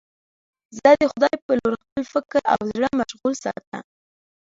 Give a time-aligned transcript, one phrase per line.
[0.77, 3.77] زه د خدای په لور خپل فکر او زړه مشغول ساته.